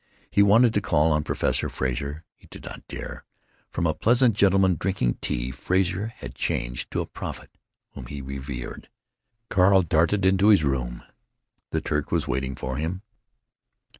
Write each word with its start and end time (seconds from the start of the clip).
He 0.31 0.41
wanted 0.41 0.73
to 0.73 0.81
call 0.81 1.11
on 1.11 1.23
Professor 1.23 1.69
Frazer. 1.69 2.23
He 2.35 2.47
did 2.47 2.63
not 2.65 2.81
dare. 2.87 3.23
From 3.69 3.85
a 3.85 3.93
pleasant 3.93 4.35
gentleman 4.35 4.75
drinking 4.79 5.19
tea 5.21 5.51
Frazer 5.51 6.07
had 6.07 6.33
changed 6.33 6.89
to 6.89 7.01
a 7.01 7.05
prophet 7.05 7.51
whom 7.91 8.07
he 8.07 8.19
revered. 8.19 8.89
Carl 9.49 9.83
darted 9.83 10.25
into 10.25 10.47
his 10.47 10.63
room. 10.63 11.03
The 11.69 11.81
Turk 11.81 12.11
was 12.11 12.27
waiting 12.27 12.55
for 12.55 12.77
him. 12.77 13.03